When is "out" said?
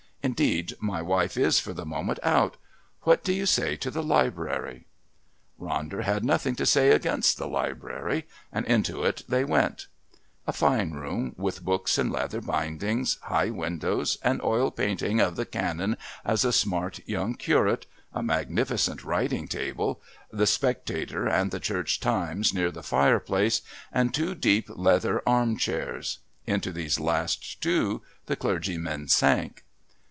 2.21-2.55